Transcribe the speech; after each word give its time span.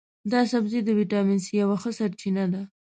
دا 0.31 0.41
سبزی 0.51 0.79
د 0.83 0.89
ویټامین 0.99 1.39
سي 1.45 1.51
یوه 1.61 1.75
ښه 1.81 1.91
سرچینه 1.99 2.45
ده. 2.53 2.61